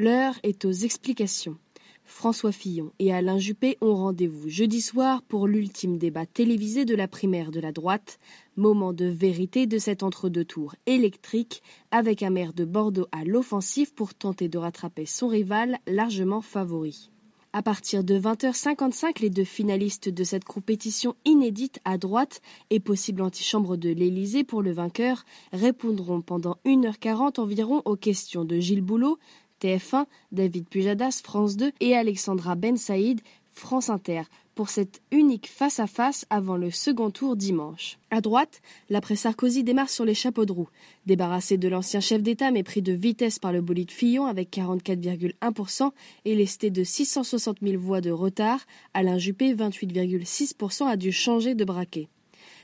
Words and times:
L'heure 0.00 0.38
est 0.44 0.64
aux 0.64 0.70
explications. 0.70 1.56
François 2.04 2.52
Fillon 2.52 2.92
et 3.00 3.12
Alain 3.12 3.38
Juppé 3.38 3.78
ont 3.80 3.96
rendez-vous 3.96 4.48
jeudi 4.48 4.80
soir 4.80 5.22
pour 5.22 5.48
l'ultime 5.48 5.98
débat 5.98 6.24
télévisé 6.24 6.84
de 6.84 6.94
la 6.94 7.08
primaire 7.08 7.50
de 7.50 7.58
la 7.58 7.72
droite, 7.72 8.20
moment 8.56 8.92
de 8.92 9.06
vérité 9.06 9.66
de 9.66 9.76
cet 9.76 10.04
entre-deux 10.04 10.44
tours 10.44 10.76
électrique, 10.86 11.64
avec 11.90 12.22
un 12.22 12.30
maire 12.30 12.52
de 12.52 12.64
Bordeaux 12.64 13.08
à 13.10 13.24
l'offensive 13.24 13.92
pour 13.92 14.14
tenter 14.14 14.48
de 14.48 14.56
rattraper 14.56 15.04
son 15.04 15.26
rival 15.26 15.78
largement 15.88 16.42
favori. 16.42 17.10
À 17.52 17.62
partir 17.62 18.04
de 18.04 18.20
20h55, 18.20 19.20
les 19.20 19.30
deux 19.30 19.42
finalistes 19.42 20.10
de 20.10 20.22
cette 20.22 20.44
compétition 20.44 21.16
inédite 21.24 21.80
à 21.84 21.98
droite 21.98 22.40
et 22.70 22.78
possible 22.78 23.20
antichambre 23.20 23.76
de 23.76 23.88
l'Élysée 23.88 24.44
pour 24.44 24.62
le 24.62 24.70
vainqueur 24.70 25.24
répondront 25.52 26.20
pendant 26.20 26.58
1h40 26.66 27.40
environ 27.40 27.82
aux 27.84 27.96
questions 27.96 28.44
de 28.44 28.60
Gilles 28.60 28.82
Boulot, 28.82 29.18
TF1, 29.60 30.06
David 30.32 30.68
Pujadas, 30.68 31.20
France 31.22 31.56
2 31.56 31.72
et 31.80 31.96
Alexandra 31.96 32.54
Ben 32.54 32.76
Saïd, 32.76 33.20
France 33.52 33.90
Inter, 33.90 34.22
pour 34.54 34.70
cette 34.70 35.02
unique 35.12 35.48
face-à-face 35.48 36.26
avant 36.30 36.56
le 36.56 36.72
second 36.72 37.10
tour 37.10 37.36
dimanche. 37.36 37.98
À 38.10 38.20
droite, 38.20 38.60
l'après 38.90 39.14
Sarkozy 39.14 39.62
démarre 39.62 39.88
sur 39.88 40.04
les 40.04 40.14
chapeaux 40.14 40.46
de 40.46 40.52
roue. 40.52 40.68
Débarrassé 41.06 41.58
de 41.58 41.68
l'ancien 41.68 42.00
chef 42.00 42.22
d'État 42.22 42.50
mais 42.50 42.64
pris 42.64 42.82
de 42.82 42.92
vitesse 42.92 43.38
par 43.38 43.52
le 43.52 43.60
bolide 43.60 43.92
Fillon 43.92 44.26
avec 44.26 44.50
44,1% 44.50 45.92
et 46.24 46.34
lesté 46.34 46.70
de 46.70 46.82
660 46.82 47.58
000 47.62 47.80
voix 47.80 48.00
de 48.00 48.10
retard, 48.10 48.66
Alain 48.94 49.18
Juppé, 49.18 49.54
28,6%, 49.54 50.86
a 50.88 50.96
dû 50.96 51.12
changer 51.12 51.54
de 51.54 51.64
braquet. 51.64 52.08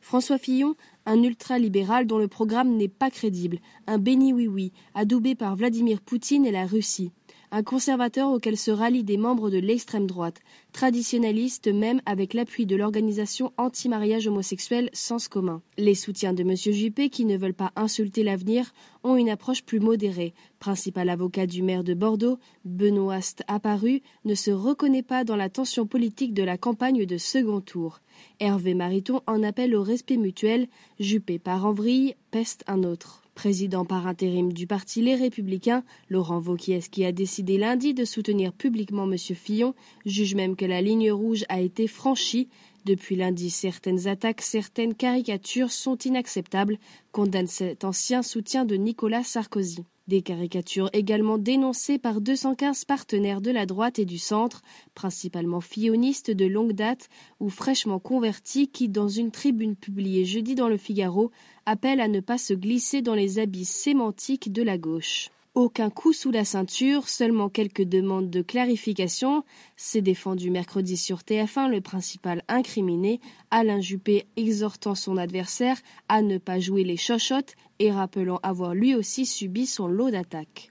François 0.00 0.38
Fillon, 0.38 0.74
un 1.06 1.22
ultra-libéral 1.22 2.06
dont 2.06 2.18
le 2.18 2.28
programme 2.28 2.76
n'est 2.76 2.88
pas 2.88 3.10
crédible, 3.10 3.58
un 3.86 3.98
béni 3.98 4.32
oui-oui, 4.32 4.72
adoubé 4.94 5.34
par 5.34 5.56
Vladimir 5.56 6.00
Poutine 6.00 6.46
et 6.46 6.52
la 6.52 6.66
Russie 6.66 7.12
un 7.50 7.62
conservateur 7.62 8.30
auquel 8.30 8.56
se 8.56 8.70
rallient 8.70 9.04
des 9.04 9.16
membres 9.16 9.50
de 9.50 9.58
l'extrême 9.58 10.06
droite, 10.06 10.40
traditionnalistes 10.72 11.68
même 11.68 12.00
avec 12.06 12.34
l'appui 12.34 12.66
de 12.66 12.76
l'organisation 12.76 13.52
anti-mariage 13.56 14.26
homosexuel 14.26 14.90
Sens 14.92 15.28
commun. 15.28 15.62
Les 15.76 15.94
soutiens 15.94 16.32
de 16.32 16.42
M. 16.42 16.54
Juppé, 16.56 17.08
qui 17.08 17.24
ne 17.24 17.36
veulent 17.36 17.54
pas 17.54 17.72
insulter 17.76 18.22
l'avenir, 18.22 18.72
ont 19.02 19.16
une 19.16 19.30
approche 19.30 19.62
plus 19.62 19.80
modérée. 19.80 20.34
Principal 20.58 21.08
avocat 21.08 21.46
du 21.46 21.62
maire 21.62 21.84
de 21.84 21.94
Bordeaux, 21.94 22.38
Benoît 22.64 23.20
apparu, 23.46 24.02
ne 24.24 24.34
se 24.34 24.50
reconnaît 24.50 25.02
pas 25.02 25.24
dans 25.24 25.36
la 25.36 25.48
tension 25.48 25.86
politique 25.86 26.34
de 26.34 26.42
la 26.42 26.58
campagne 26.58 27.06
de 27.06 27.16
second 27.16 27.60
tour. 27.60 28.00
Hervé 28.40 28.74
Mariton 28.74 29.20
en 29.26 29.42
appelle 29.42 29.74
au 29.74 29.82
respect 29.82 30.16
mutuel, 30.16 30.68
Juppé 30.98 31.38
part 31.38 31.66
en 31.66 31.72
vrille, 31.72 32.14
peste 32.30 32.64
un 32.66 32.82
autre. 32.82 33.22
Président 33.38 33.84
par 33.84 34.08
intérim 34.08 34.52
du 34.52 34.66
parti 34.66 35.00
Les 35.00 35.14
Républicains, 35.14 35.84
Laurent 36.08 36.40
Vauquiez, 36.40 36.80
qui 36.80 37.04
a 37.04 37.12
décidé 37.12 37.56
lundi 37.56 37.94
de 37.94 38.04
soutenir 38.04 38.52
publiquement 38.52 39.08
M. 39.08 39.16
Fillon, 39.16 39.76
juge 40.04 40.34
même 40.34 40.56
que 40.56 40.64
la 40.64 40.82
ligne 40.82 41.12
rouge 41.12 41.44
a 41.48 41.60
été 41.60 41.86
franchie. 41.86 42.48
Depuis 42.84 43.14
lundi, 43.14 43.50
certaines 43.50 44.08
attaques, 44.08 44.40
certaines 44.40 44.92
caricatures 44.92 45.70
sont 45.70 45.96
inacceptables, 45.98 46.78
condamne 47.12 47.46
cet 47.46 47.84
ancien 47.84 48.22
soutien 48.22 48.64
de 48.64 48.74
Nicolas 48.74 49.22
Sarkozy. 49.22 49.84
Des 50.08 50.22
caricatures 50.22 50.88
également 50.94 51.36
dénoncées 51.36 51.98
par 51.98 52.22
215 52.22 52.86
partenaires 52.86 53.42
de 53.42 53.50
la 53.50 53.66
droite 53.66 53.98
et 53.98 54.06
du 54.06 54.16
centre, 54.16 54.62
principalement 54.94 55.60
fillonistes 55.60 56.30
de 56.30 56.46
longue 56.46 56.72
date 56.72 57.10
ou 57.40 57.50
fraîchement 57.50 57.98
convertis 57.98 58.68
qui, 58.68 58.88
dans 58.88 59.08
une 59.08 59.30
tribune 59.30 59.76
publiée 59.76 60.24
jeudi 60.24 60.54
dans 60.54 60.70
le 60.70 60.78
Figaro, 60.78 61.30
appellent 61.66 62.00
à 62.00 62.08
ne 62.08 62.20
pas 62.20 62.38
se 62.38 62.54
glisser 62.54 63.02
dans 63.02 63.14
les 63.14 63.38
abysses 63.38 63.68
sémantiques 63.68 64.50
de 64.50 64.62
la 64.62 64.78
gauche. 64.78 65.28
Aucun 65.58 65.90
coup 65.90 66.12
sous 66.12 66.30
la 66.30 66.44
ceinture, 66.44 67.08
seulement 67.08 67.48
quelques 67.48 67.82
demandes 67.82 68.30
de 68.30 68.42
clarification. 68.42 69.42
C'est 69.74 70.02
défendu 70.02 70.52
mercredi 70.52 70.96
sur 70.96 71.22
TF1 71.22 71.68
le 71.68 71.80
principal 71.80 72.44
incriminé, 72.46 73.20
Alain 73.50 73.80
Juppé 73.80 74.28
exhortant 74.36 74.94
son 74.94 75.16
adversaire 75.16 75.76
à 76.08 76.22
ne 76.22 76.38
pas 76.38 76.60
jouer 76.60 76.84
les 76.84 76.96
chochottes 76.96 77.56
et 77.80 77.90
rappelant 77.90 78.38
avoir 78.44 78.72
lui 78.72 78.94
aussi 78.94 79.26
subi 79.26 79.66
son 79.66 79.88
lot 79.88 80.12
d'attaques. 80.12 80.70